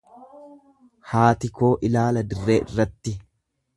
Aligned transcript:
Haati 1.11 1.51
koo 1.59 1.71
ilaala 1.91 2.25
dirree 2.33 2.59
irratti. 2.65 3.15